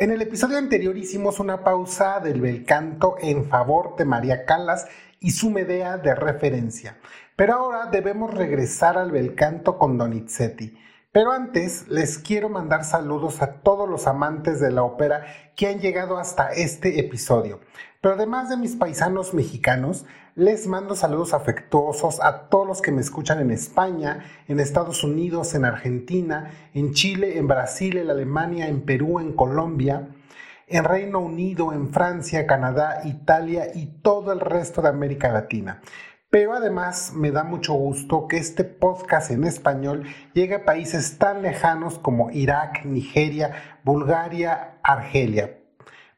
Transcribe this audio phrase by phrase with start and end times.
[0.00, 4.86] En el episodio anterior hicimos una pausa del bel canto en favor de María Calas
[5.20, 6.96] y su Medea de referencia,
[7.36, 10.74] pero ahora debemos regresar al bel canto con Donizetti.
[11.12, 15.80] Pero antes les quiero mandar saludos a todos los amantes de la ópera que han
[15.80, 17.58] llegado hasta este episodio.
[18.00, 20.06] Pero además de mis paisanos mexicanos,
[20.36, 25.52] les mando saludos afectuosos a todos los que me escuchan en España, en Estados Unidos,
[25.56, 30.10] en Argentina, en Chile, en Brasil, en Alemania, en Perú, en Colombia,
[30.68, 35.80] en Reino Unido, en Francia, Canadá, Italia y todo el resto de América Latina.
[36.30, 41.42] Pero además me da mucho gusto que este podcast en español llegue a países tan
[41.42, 45.58] lejanos como Irak, Nigeria, Bulgaria, Argelia.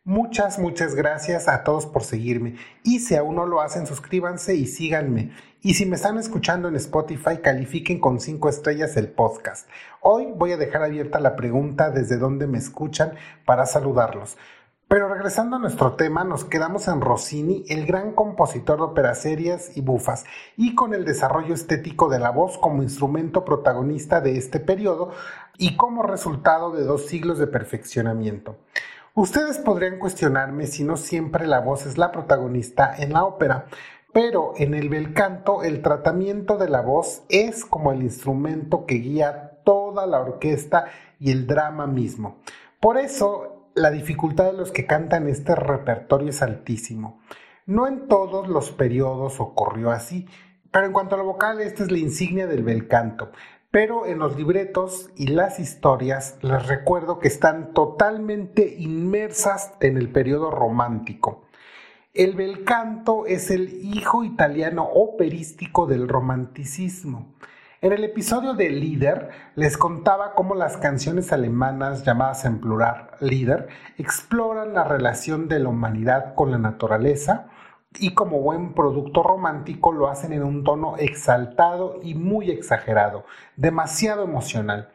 [0.05, 2.57] Muchas, muchas gracias a todos por seguirme.
[2.83, 5.31] Y si aún no lo hacen, suscríbanse y síganme.
[5.63, 9.67] Y si me están escuchando en Spotify, califiquen con 5 estrellas el podcast.
[10.03, 13.15] Hoy voy a dejar abierta la pregunta desde dónde me escuchan
[13.47, 14.37] para saludarlos.
[14.93, 19.75] Pero regresando a nuestro tema, nos quedamos en Rossini, el gran compositor de óperas serias
[19.75, 24.61] y bufas, y con el desarrollo estético de la voz como instrumento protagonista de este
[24.61, 25.11] periodo
[25.57, 28.59] y como resultado de dos siglos de perfeccionamiento.
[29.15, 33.69] Ustedes podrían cuestionarme si no siempre la voz es la protagonista en la ópera,
[34.13, 38.97] pero en el bel canto el tratamiento de la voz es como el instrumento que
[38.97, 40.85] guía toda la orquesta
[41.19, 42.37] y el drama mismo.
[42.79, 47.21] Por eso la dificultad de los que cantan este repertorio es altísimo.
[47.67, 50.27] No en todos los periodos ocurrió así,
[50.71, 53.31] pero en cuanto a lo vocal, esta es la insignia del bel canto.
[53.71, 60.11] Pero en los libretos y las historias les recuerdo que están totalmente inmersas en el
[60.11, 61.45] periodo romántico.
[62.13, 67.33] El bel canto es el hijo italiano operístico del romanticismo.
[67.83, 73.67] En el episodio de Líder les contaba cómo las canciones alemanas llamadas en plural Líder
[73.99, 77.49] exploran la relación de la humanidad con la naturaleza
[77.99, 83.25] y como buen producto romántico lo hacen en un tono exaltado y muy exagerado,
[83.57, 84.93] demasiado emocional.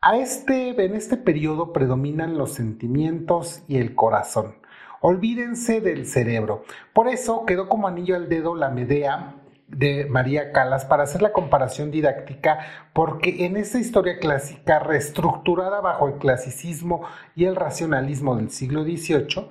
[0.00, 4.56] A este, en este periodo predominan los sentimientos y el corazón.
[5.00, 6.64] Olvídense del cerebro.
[6.94, 9.36] Por eso quedó como anillo al dedo la Medea
[9.76, 12.58] de María Calas para hacer la comparación didáctica,
[12.92, 17.02] porque en esa historia clásica reestructurada bajo el clasicismo
[17.34, 19.48] y el racionalismo del siglo XVIII,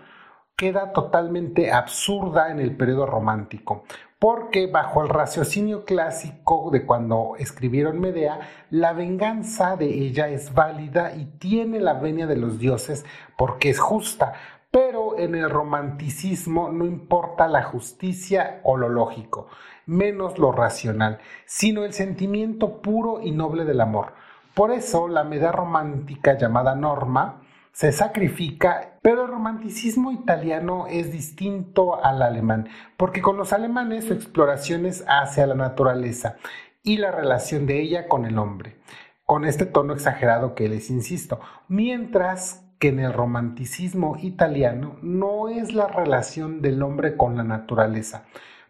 [0.56, 3.84] queda totalmente absurda en el periodo romántico,
[4.20, 11.16] porque bajo el raciocinio clásico de cuando escribieron Medea, la venganza de ella es válida
[11.16, 13.06] y tiene la venia de los dioses
[13.38, 14.34] porque es justa,
[14.74, 19.48] pero en el romanticismo no importa la justicia o lo lógico,
[19.86, 24.14] menos lo racional, sino el sentimiento puro y noble del amor.
[24.56, 32.04] Por eso la medida romántica llamada Norma se sacrifica, pero el romanticismo italiano es distinto
[32.04, 32.68] al alemán,
[32.98, 36.38] porque con los alemanes su exploración es hacia la naturaleza
[36.82, 38.80] y la relación de ella con el hombre,
[39.24, 45.74] con este tono exagerado que les insisto, mientras que en el romanticismo italiano no es
[45.74, 48.26] la relación del hombre con la naturaleza,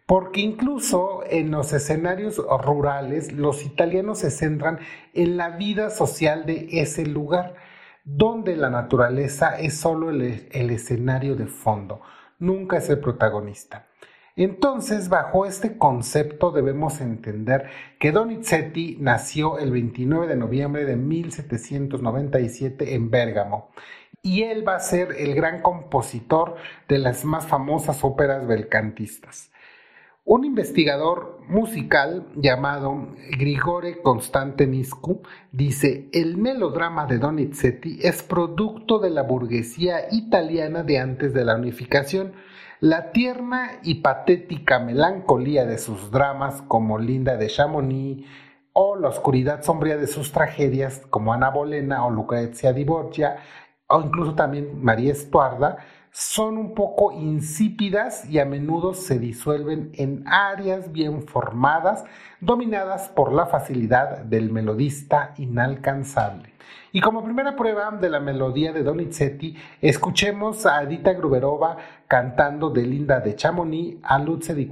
[0.06, 4.78] porque incluso en los escenarios rurales los italianos se centran
[5.14, 7.56] en la vida social de ese lugar,
[8.04, 12.00] donde la naturaleza es solo el, escenario de fondo,
[12.38, 13.88] nunca es el protagonista.
[14.36, 17.68] Entonces, bajo este concepto debemos entender
[18.00, 23.70] que Donizetti nació el 29 de noviembre de 1797 en Bérgamo
[24.24, 26.56] y él va a ser el gran compositor
[26.88, 29.52] de las más famosas óperas belcantistas.
[30.24, 33.08] Un investigador musical llamado
[33.38, 35.20] Grigore Constantinescu
[35.52, 41.56] dice, el melodrama de Donizetti es producto de la burguesía italiana de antes de la
[41.56, 42.32] unificación.
[42.80, 48.26] La tierna y patética melancolía de sus dramas como Linda de Chamonix
[48.72, 53.36] o la oscuridad sombría de sus tragedias como Ana Bolena o Lucrezia di Borgia
[53.88, 55.78] o incluso también María Estuarda,
[56.10, 62.04] son un poco insípidas y a menudo se disuelven en áreas bien formadas,
[62.40, 66.54] dominadas por la facilidad del melodista inalcanzable.
[66.92, 72.82] Y como primera prueba de la melodía de Donizetti, escuchemos a Edita Gruberova cantando de
[72.82, 74.68] Linda de Chamonix a Luce di.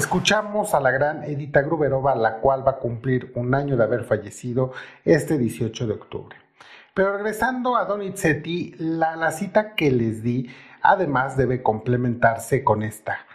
[0.00, 4.04] Escuchamos a la gran Edita Gruberova, la cual va a cumplir un año de haber
[4.04, 4.72] fallecido
[5.04, 6.36] este 18 de octubre.
[6.94, 10.48] Pero regresando a Donizetti, la, la cita que les di
[10.80, 13.26] además debe complementarse con esta,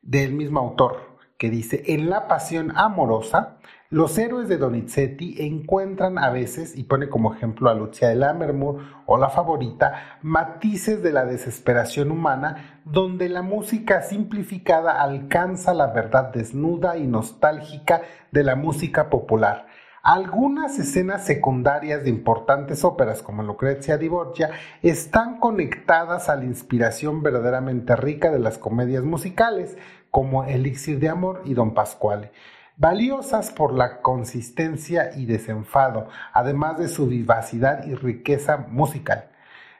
[0.00, 1.11] del mismo autor,
[1.42, 3.56] que dice, en la pasión amorosa,
[3.90, 8.78] los héroes de Donizetti encuentran a veces, y pone como ejemplo a Lucia de Lammermoor
[9.06, 16.32] o la favorita, matices de la desesperación humana donde la música simplificada alcanza la verdad
[16.32, 19.66] desnuda y nostálgica de la música popular.
[20.04, 24.50] Algunas escenas secundarias de importantes óperas como Lucrezia di Borgia
[24.82, 29.76] están conectadas a la inspiración verdaderamente rica de las comedias musicales,
[30.12, 32.30] como Elixir de Amor y Don Pasquale
[32.76, 39.28] valiosas por la consistencia y desenfado, además de su vivacidad y riqueza musical.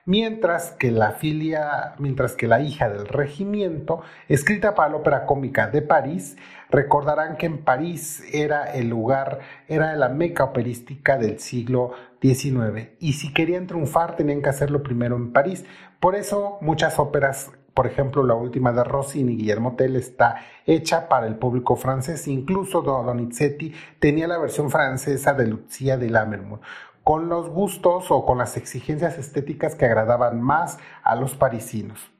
[0.04, 5.68] Mientras que la filia, mientras que la hija del regimiento, escrita para la ópera cómica
[5.68, 6.36] de París,
[6.70, 13.12] recordarán que en París era el lugar, era la meca operística del siglo XIX, y
[13.12, 15.64] si querían triunfar tenían que hacerlo primero en París.
[16.00, 20.36] Por eso muchas óperas por ejemplo, la última de Rossini, Guillermo Tell, está
[20.66, 22.28] hecha para el público francés.
[22.28, 26.60] Incluso Donizetti tenía la versión francesa de Lucia de Lammermoor,
[27.02, 32.10] con los gustos o con las exigencias estéticas que agradaban más a los parisinos.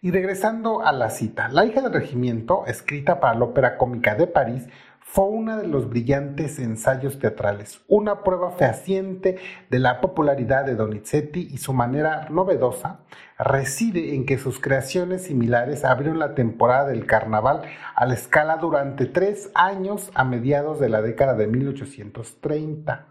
[0.00, 4.26] Y regresando a la cita, La hija del regimiento, escrita para la Ópera Cómica de
[4.26, 4.66] París,
[5.12, 9.36] fue uno de los brillantes ensayos teatrales, una prueba fehaciente
[9.68, 13.00] de la popularidad de Donizetti y su manera novedosa
[13.38, 17.60] reside en que sus creaciones similares abrieron la temporada del carnaval
[17.94, 23.06] a la escala durante tres años a mediados de la década de 1830.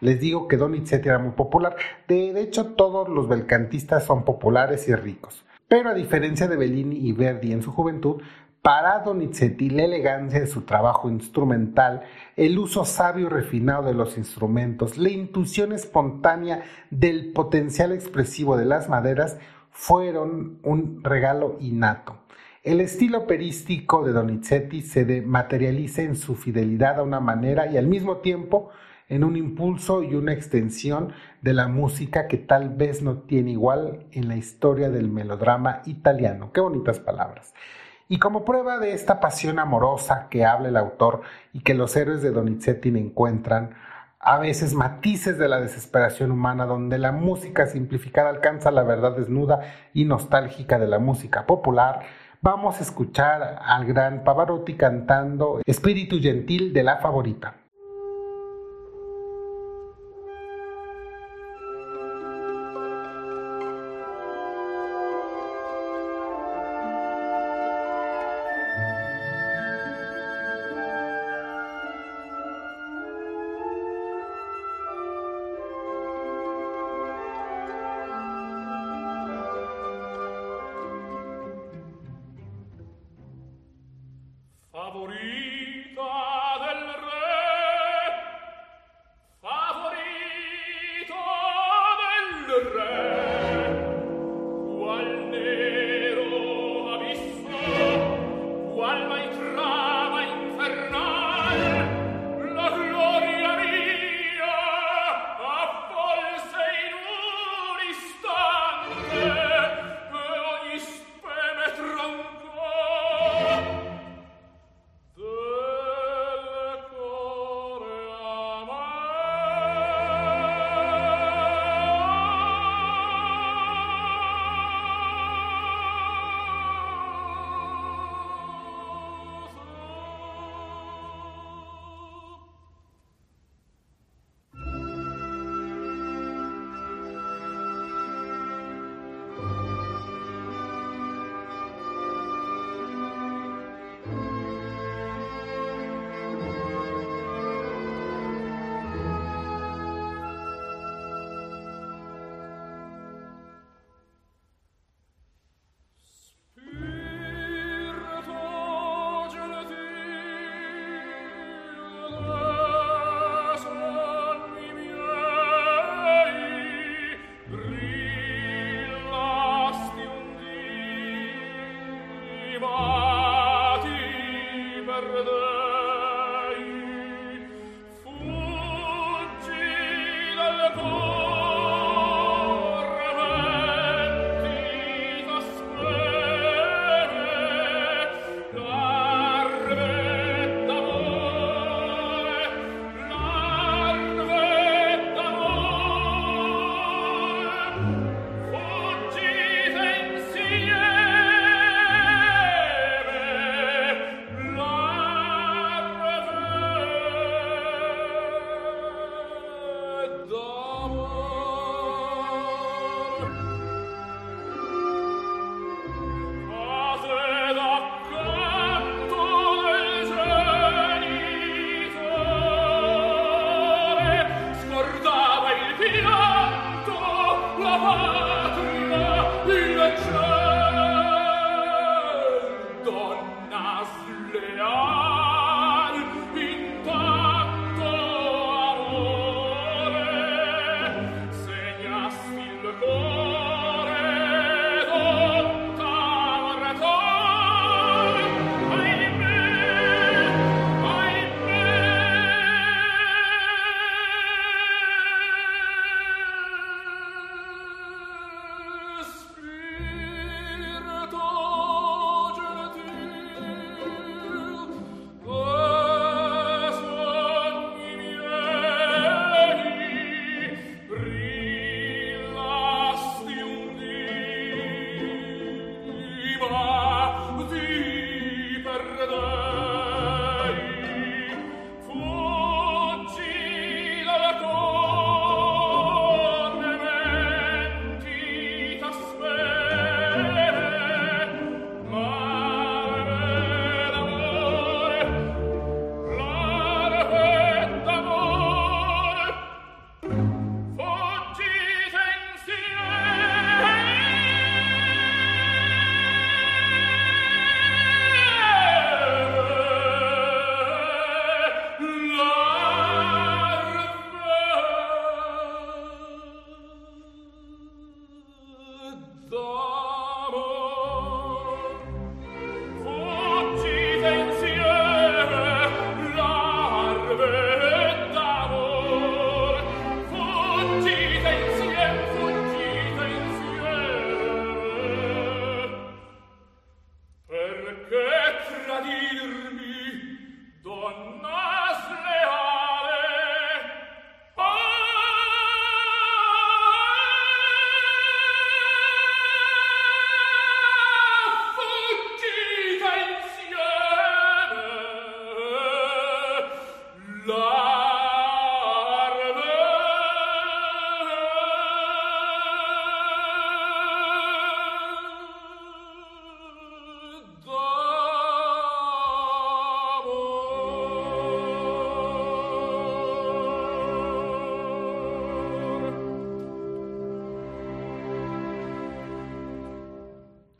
[0.00, 1.74] Les digo que Donizetti era muy popular,
[2.06, 5.44] de hecho todos los belcantistas son populares y ricos.
[5.66, 8.22] Pero a diferencia de Bellini y Verdi en su juventud,
[8.66, 12.02] para Donizetti, la elegancia de su trabajo instrumental,
[12.34, 18.64] el uso sabio y refinado de los instrumentos, la intuición espontánea del potencial expresivo de
[18.64, 19.38] las maderas
[19.70, 22.16] fueron un regalo innato.
[22.64, 27.86] El estilo operístico de Donizetti se materializa en su fidelidad a una manera y al
[27.86, 28.70] mismo tiempo
[29.08, 34.06] en un impulso y una extensión de la música que tal vez no tiene igual
[34.10, 36.50] en la historia del melodrama italiano.
[36.52, 37.54] Qué bonitas palabras.
[38.08, 41.22] Y como prueba de esta pasión amorosa que habla el autor
[41.52, 43.74] y que los héroes de Donizetti encuentran,
[44.20, 49.60] a veces matices de la desesperación humana donde la música simplificada alcanza la verdad desnuda
[49.92, 52.00] y nostálgica de la música popular,
[52.42, 57.54] vamos a escuchar al gran Pavarotti cantando Espíritu Gentil de la favorita.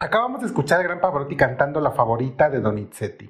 [0.07, 3.29] Acabamos de escuchar a Gran Pavarotti cantando la favorita de Donizetti.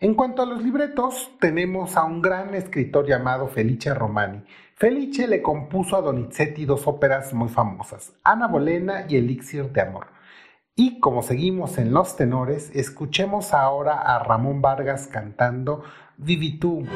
[0.00, 4.42] En cuanto a los libretos, tenemos a un gran escritor llamado Felice Romani.
[4.74, 10.06] Felice le compuso a Donizetti dos óperas muy famosas, Ana Bolena y Elixir de Amor.
[10.74, 15.84] Y como seguimos en los tenores, escuchemos ahora a Ramón Vargas cantando
[16.16, 16.86] Vivi tú.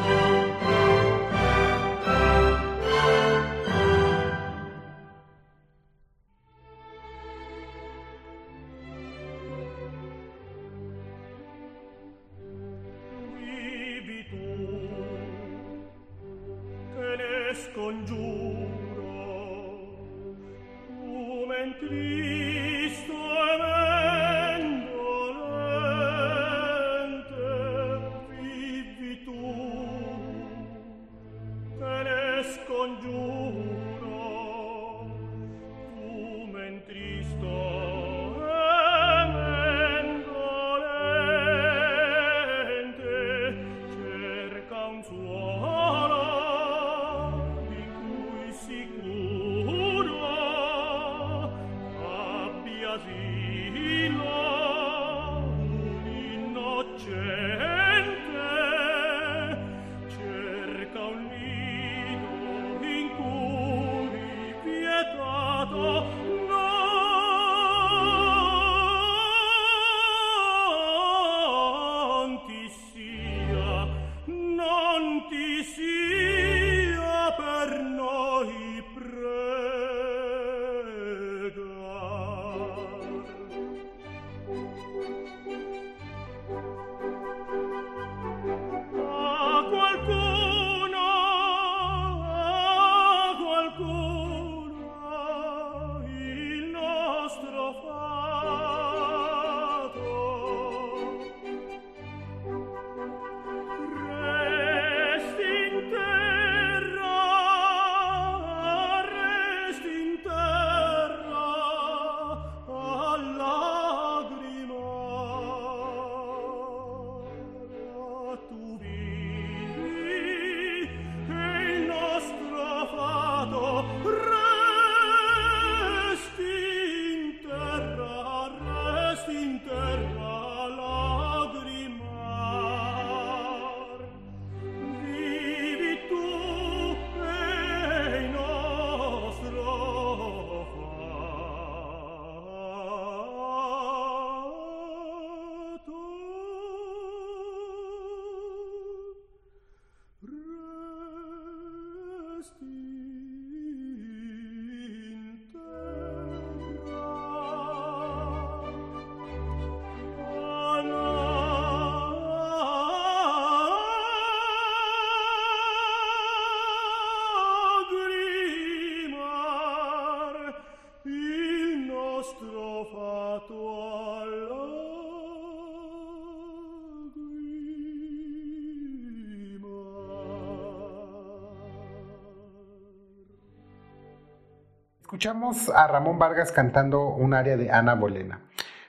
[185.19, 188.43] Escuchamos a Ramón Vargas cantando un área de Ana Bolena.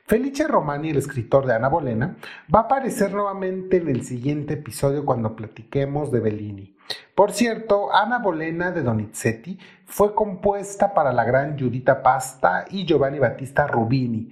[0.06, 2.18] Felice Romani, el escritor de Ana Bolena,
[2.54, 6.78] va a aparecer nuevamente en el siguiente episodio cuando platiquemos de Bellini.
[7.16, 13.18] Por cierto, Ana Bolena de Donizetti fue compuesta para la gran Giuditta Pasta y Giovanni
[13.18, 14.30] Battista Rubini,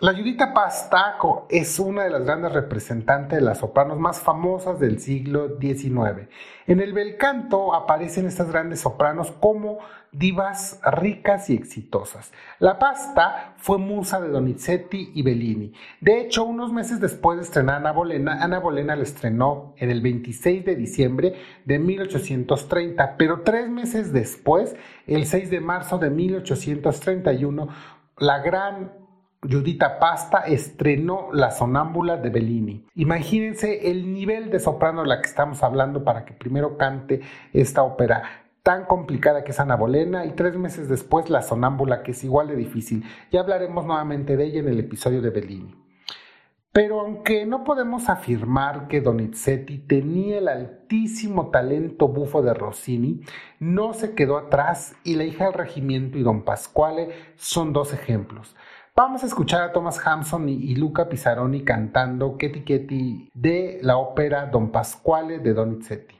[0.00, 5.00] la Judita Pastaco es una de las grandes representantes de las sopranos más famosas del
[5.00, 6.28] siglo XIX.
[6.68, 9.80] En el bel canto aparecen estas grandes sopranos como
[10.12, 12.30] divas ricas y exitosas.
[12.60, 15.72] La Pasta fue musa de Donizetti y Bellini.
[16.00, 20.00] De hecho, unos meses después de estrenar Ana Bolena, Ana Bolena la estrenó en el
[20.00, 21.34] 26 de diciembre
[21.64, 24.76] de 1830, pero tres meses después,
[25.08, 27.68] el 6 de marzo de 1831,
[28.18, 29.07] la gran
[29.40, 32.86] Judita Pasta estrenó La Sonámbula de Bellini.
[32.96, 37.20] Imagínense el nivel de soprano de la que estamos hablando para que primero cante
[37.52, 38.22] esta ópera
[38.64, 42.48] tan complicada que es Ana Bolena y tres meses después La Sonámbula que es igual
[42.48, 43.04] de difícil.
[43.30, 45.74] Ya hablaremos nuevamente de ella en el episodio de Bellini.
[46.72, 53.22] Pero aunque no podemos afirmar que Donizetti tenía el altísimo talento bufo de Rossini,
[53.58, 58.54] no se quedó atrás y La hija del regimiento y Don Pasquale son dos ejemplos.
[59.00, 64.46] Vamos a escuchar a Thomas Hampson y, Luca Pizzaroni cantando Ketty Ketty de la ópera
[64.46, 66.16] Don Pasquale de Donizetti.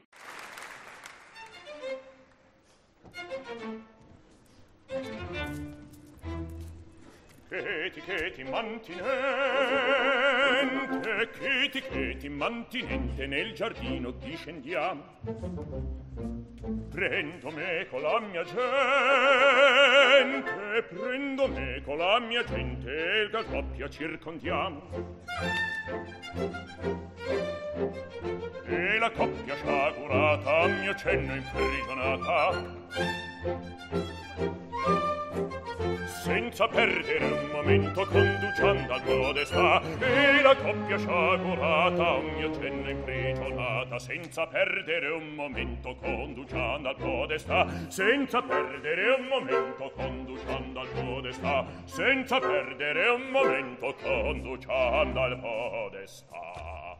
[7.50, 9.00] cheti cheti mantinente
[11.36, 15.02] cheti cheti mantinente nel giardino discendiamo
[16.90, 18.62] prendo me con la mia gente
[20.90, 24.82] prendo me con la mia gente il galoppia circondiamo
[28.66, 32.76] e la coppia sciagurata a mio cenno imprigionata.
[36.22, 43.98] Senza perdere un momento conduciando al podestà e la coppia sciagurata a mio cenno imprigionata.
[43.98, 51.66] Senza perdere un momento conduciando conduciando al podestà senza perdere un momento conduciando al podestà
[51.84, 56.96] senza perdere un momento conduciando al podestà.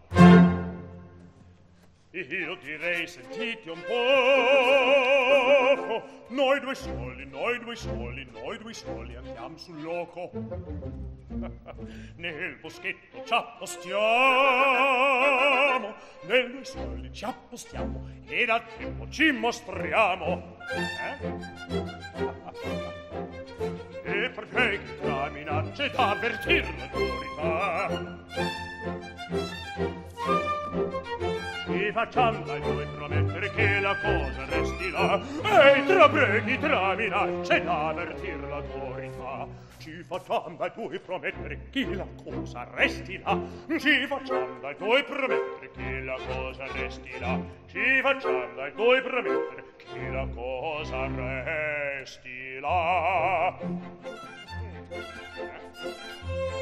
[2.10, 3.96] Io direi sentite un po'
[6.28, 10.30] Noi due soli, noi due soli, noi due soli andiamo sul loco
[12.16, 13.96] Nel boschetto ci appostiamo
[16.26, 20.56] Nel due soli ci appostiamo E da tempo ci mostriamo.
[20.74, 21.16] Eh?
[24.08, 28.16] e perché che tra minacce da avvertir l'autorità
[31.66, 35.20] Ci facciamo ai due promettere che la cosa resti là.
[35.74, 39.46] E tra venit ramina ce l'avertir l'autorità
[39.78, 43.40] ci facciam dai tuoi promettere che la cosa restirà.
[43.78, 47.40] Ci facciam dai tuoi promettere che la cosa restirà.
[47.66, 51.06] Ci facciam dai tuoi promettere che la cosa
[51.94, 52.76] restirà.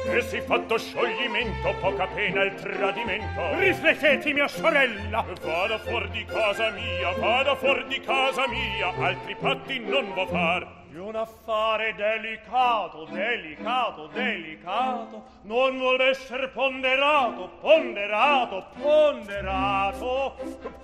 [0.09, 3.59] E si fatto scioglimento, poca pena il tradimento.
[3.59, 5.25] Riflettete, mia sorella!
[5.43, 10.85] Vada fuor di casa mia, vada fuor di casa mia, altri patti non vo far.
[10.89, 20.35] Di un affare delicato, delicato, delicato, non vuol esser ponderato, ponderato, ponderato.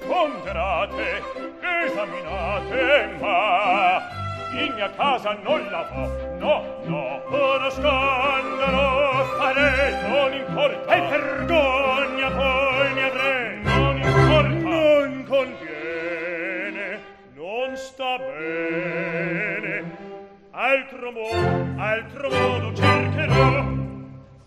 [0.06, 1.24] Ponderate,
[1.86, 4.23] esaminate, ma
[4.60, 6.08] in mia casa non la fa.
[6.38, 10.96] No no uno scandalo fare non importa.
[10.96, 14.62] E vergogna poi mi avrei non importa.
[14.64, 17.02] Non conviene
[17.36, 19.84] non sta bene.
[20.52, 23.64] Altro modo altro modo cercherò.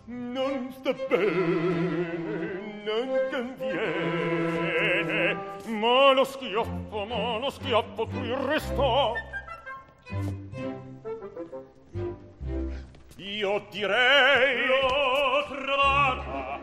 [0.05, 2.47] Non sta bene
[2.87, 5.35] non conviene.
[5.67, 9.13] Ma lo schiaffo ma lo schiaffo qui restò.
[13.17, 16.59] Io direi l'ho trovata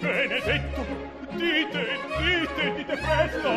[0.00, 0.84] Benedetto
[1.30, 1.86] Dite,
[2.18, 3.48] dite, dite presto.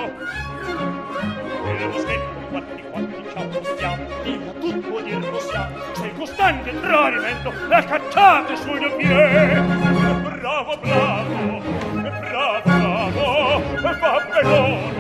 [1.63, 6.80] Nella moschetta quanti, quanti, di quattro ciao possiamo Via tutto dir possiamo Se costante il
[6.80, 9.62] tradimento La cacciate sugli piedi.
[10.22, 14.91] Bravo, bravo Bravo, bravo Fa sono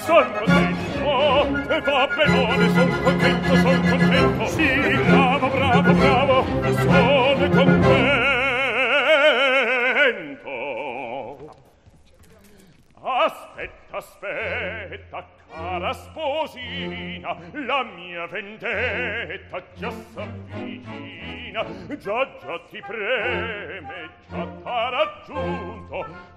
[0.00, 0.79] Son contento
[1.20, 4.46] e va benone, son contento, son contento.
[4.46, 4.68] Sì,
[5.06, 8.30] bravo, bravo, bravo, sono contento.
[13.02, 21.64] Aspetta, aspetta, cara sposina, la mia vendetta già s'avvicina,
[21.98, 25.59] già già ti preme, già t'ha raggiunto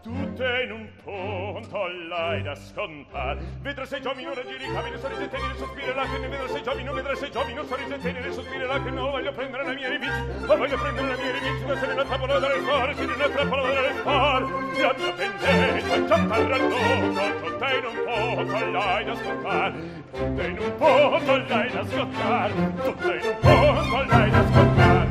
[0.02, 3.40] tutte in un punto l'hai da scontare.
[3.62, 6.28] Vedrà sei giovine, ora giri, camine, sorrisi e tenere, sospire lacrime.
[6.28, 9.00] Vedrà sei giovine, vedrà sei giovine, sorrisi e tenere, sospire lacrime.
[9.00, 11.94] Non voglio prendere la mia rivizia, non voglio prendere la mia rivizia, ma se ne
[11.94, 14.46] la trappola da restare, se ne la trappola da restare.
[14.74, 19.74] Viaggia pendente, giamparra lungo, tutte in un punto l'hai da scontar
[20.12, 25.08] Tutte in un punto l'hai da scontar tutte in un punto l'hai da scontar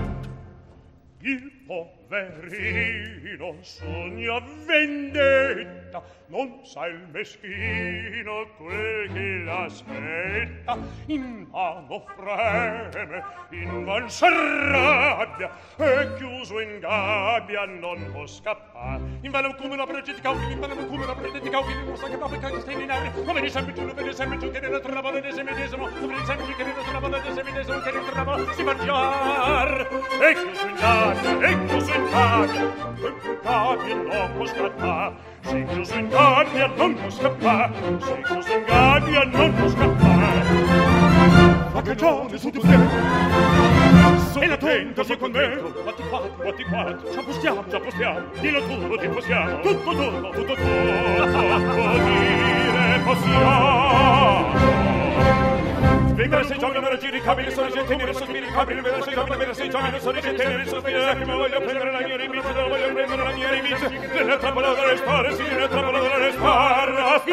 [1.20, 1.52] Il
[2.12, 5.81] poverino sogna vendetta.
[6.26, 16.60] Non sa il meschino quel che l'aspetta in mano freme in man s'arrabbia e chiuso
[16.60, 18.72] in gabbia non può scappare
[19.22, 22.16] In vano come una progetti cauchi, in vano come una progetti cauchi, non sa che
[22.16, 23.12] va per sterminare.
[23.24, 26.14] Come ne sempre giù, come ne sempre giù, che ne trovano di se medesimo, come
[26.14, 29.88] ne sempre giù, che ne trovano di se medesimo, che ne trovano si mangiar.
[30.20, 32.62] Ecco su in gabbia, ecco su in gabbia,
[33.06, 35.31] ecco gabbia non può scappare.
[35.44, 40.42] Se tu sen guardia non può scappare sei tu sen guardia non può scappare.
[41.74, 42.78] La cagione su di te?
[44.40, 48.20] E la tenta sei con me quatti quattro quatti quattro ci appostiamo ci appostiamo.
[48.40, 54.90] Dillo tu ti possiamo tutto tutto tutto tutto dire possiamo.
[56.14, 59.54] Vedere se giovane non giri capelli sono gente nere sospiri capelli vedere se giovane vedere
[59.54, 62.71] se giovane sono gente nere sospiri lacrime voglio prendere la mia ribici dalla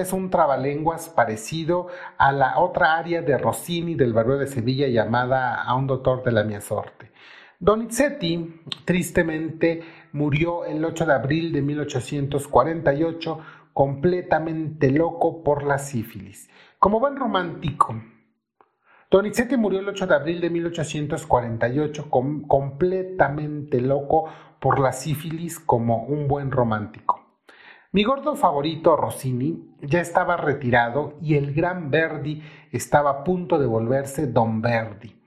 [0.00, 5.62] es un trabalenguas parecido a la otra área de Rossini del Barrio de Sevilla llamada
[5.62, 7.12] A un doctor de la mia sorte.
[7.58, 9.82] Donizetti, tristemente,
[10.12, 13.40] murió el 8 de abril de 1848
[13.72, 16.48] completamente loco por la sífilis.
[16.78, 17.94] Como buen romántico,
[19.10, 26.04] Donizetti murió el 8 de abril de 1848 com completamente loco por la sífilis como
[26.04, 27.19] un buen romántico.
[27.92, 33.66] Mi gordo favorito, Rossini, ya estaba retirado y el gran Verdi estaba a punto de
[33.66, 35.20] volverse Don Verdi.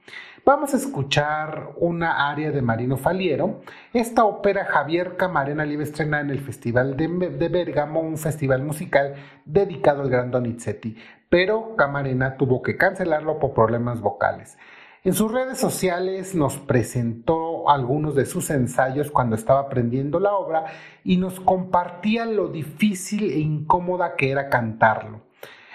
[0.46, 3.60] Vamos a escuchar una aria de Marino Faliero.
[3.92, 8.18] Esta ópera Javier Camarena la iba a estrenar en el Festival de, de Bérgamo, un
[8.18, 10.96] festival musical dedicado al gran Donizetti,
[11.28, 14.58] pero Camarena tuvo que cancelarlo por problemas vocales.
[15.06, 20.64] En sus redes sociales nos presentó algunos de sus ensayos cuando estaba aprendiendo la obra
[21.04, 25.20] y nos compartía lo difícil e incómoda que era cantarlo.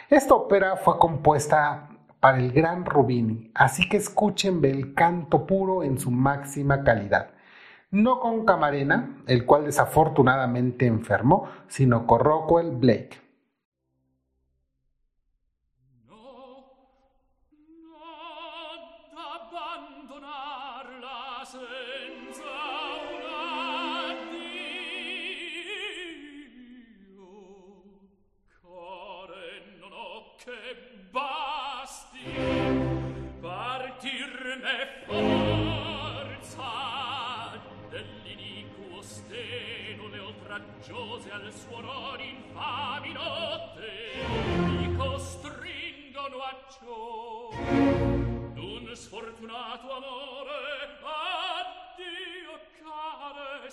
[0.09, 5.99] Esta ópera fue compuesta para el gran Rubini, así que escuchen el canto puro en
[5.99, 7.29] su máxima calidad.
[7.91, 13.28] No con Camarena, el cual desafortunadamente enfermó, sino con Rockwell Blake.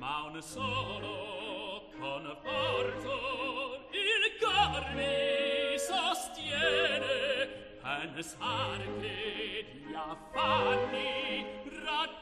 [0.07, 3.15] ma solo con forza
[3.91, 7.47] il cor mi sostiene
[7.81, 11.45] pensar che gli affanni
[11.83, 12.16] raggiungono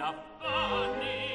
[0.00, 1.29] Giovanni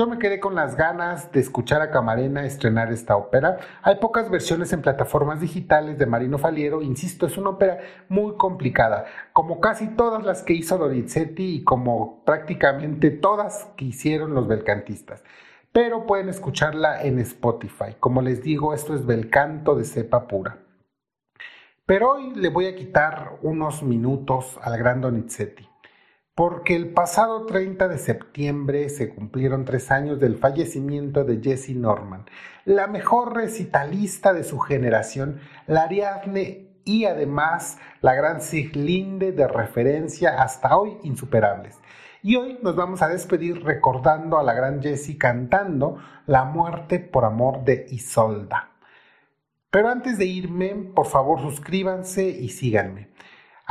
[0.00, 3.58] Yo me quedé con las ganas de escuchar a Camarena estrenar esta ópera.
[3.82, 9.04] Hay pocas versiones en plataformas digitales de Marino Faliero, insisto, es una ópera muy complicada,
[9.34, 15.22] como casi todas las que hizo Donizetti y como prácticamente todas que hicieron los belcantistas.
[15.70, 17.94] Pero pueden escucharla en Spotify.
[18.00, 20.60] Como les digo, esto es Belcanto de cepa pura.
[21.84, 25.69] Pero hoy le voy a quitar unos minutos al gran Donizetti
[26.34, 32.26] porque el pasado 30 de septiembre se cumplieron tres años del fallecimiento de Jessie Norman,
[32.64, 40.42] la mejor recitalista de su generación, la Ariadne y además la gran Siglinde de referencia
[40.42, 41.78] hasta hoy insuperables.
[42.22, 47.24] Y hoy nos vamos a despedir recordando a la gran Jessie cantando La muerte por
[47.24, 48.70] amor de Isolda.
[49.70, 53.09] Pero antes de irme, por favor suscríbanse y síganme.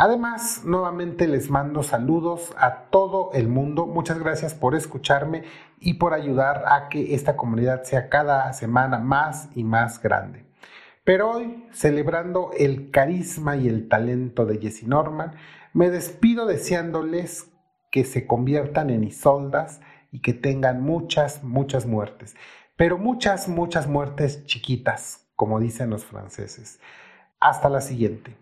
[0.01, 3.85] Además, nuevamente les mando saludos a todo el mundo.
[3.85, 5.43] Muchas gracias por escucharme
[5.77, 10.45] y por ayudar a que esta comunidad sea cada semana más y más grande.
[11.03, 15.33] Pero hoy, celebrando el carisma y el talento de Jessie Norman,
[15.73, 17.51] me despido deseándoles
[17.91, 19.81] que se conviertan en isoldas
[20.13, 22.37] y que tengan muchas, muchas muertes.
[22.77, 26.79] Pero muchas, muchas muertes chiquitas, como dicen los franceses.
[27.41, 28.37] Hasta la siguiente.